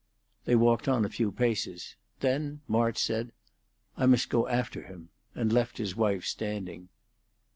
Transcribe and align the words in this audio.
They 0.45 0.55
walked 0.55 0.87
on 0.87 1.05
a 1.05 1.09
few 1.09 1.31
paces. 1.31 1.95
Then 2.21 2.61
March 2.67 2.97
said, 2.97 3.33
"I 3.95 4.07
must 4.07 4.31
go 4.31 4.47
after 4.47 4.81
him," 4.81 5.09
and 5.35 5.53
left 5.53 5.77
his 5.77 5.95
wife 5.95 6.25
standing. 6.25 6.89